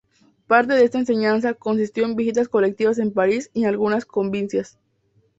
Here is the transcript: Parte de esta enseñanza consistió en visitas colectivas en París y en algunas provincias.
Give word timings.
Parte 0.47 0.73
de 0.73 0.83
esta 0.83 0.97
enseñanza 0.97 1.53
consistió 1.53 2.05
en 2.05 2.15
visitas 2.15 2.49
colectivas 2.49 2.97
en 2.97 3.13
París 3.13 3.51
y 3.53 3.61
en 3.61 3.67
algunas 3.67 4.07
provincias. 4.07 4.79